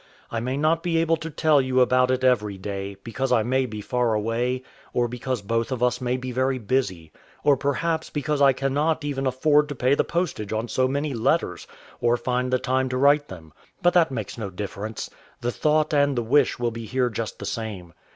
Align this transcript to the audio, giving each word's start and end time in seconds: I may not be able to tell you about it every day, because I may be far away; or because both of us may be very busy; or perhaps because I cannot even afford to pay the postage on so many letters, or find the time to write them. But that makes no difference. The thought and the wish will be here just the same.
I 0.31 0.39
may 0.39 0.57
not 0.57 0.81
be 0.81 0.97
able 0.97 1.17
to 1.17 1.29
tell 1.29 1.61
you 1.61 1.79
about 1.79 2.09
it 2.09 2.23
every 2.23 2.57
day, 2.57 2.97
because 3.03 3.31
I 3.31 3.43
may 3.43 3.67
be 3.67 3.81
far 3.81 4.15
away; 4.15 4.63
or 4.93 5.07
because 5.07 5.43
both 5.43 5.71
of 5.71 5.83
us 5.83 6.01
may 6.01 6.17
be 6.17 6.31
very 6.31 6.57
busy; 6.57 7.11
or 7.43 7.55
perhaps 7.55 8.09
because 8.09 8.41
I 8.41 8.51
cannot 8.51 9.05
even 9.05 9.27
afford 9.27 9.69
to 9.69 9.75
pay 9.75 9.93
the 9.93 10.03
postage 10.03 10.51
on 10.53 10.67
so 10.69 10.87
many 10.87 11.13
letters, 11.13 11.67
or 11.99 12.17
find 12.17 12.51
the 12.51 12.57
time 12.57 12.89
to 12.89 12.97
write 12.97 13.27
them. 13.27 13.53
But 13.83 13.93
that 13.93 14.09
makes 14.09 14.39
no 14.39 14.49
difference. 14.49 15.07
The 15.39 15.51
thought 15.51 15.93
and 15.93 16.17
the 16.17 16.23
wish 16.23 16.57
will 16.57 16.71
be 16.71 16.87
here 16.87 17.11
just 17.11 17.37
the 17.37 17.45
same. 17.45 17.93